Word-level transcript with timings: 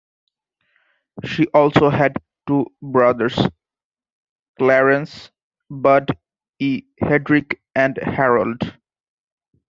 She 1.25 1.45
also 1.53 1.91
had 1.91 2.17
two 2.47 2.65
brothers, 2.81 3.37
Clarence 4.57 5.29
"Bud" 5.69 6.17
E. 6.57 6.85
Hedrick, 6.99 7.59
and 7.75 7.97
Harold. 7.97 8.63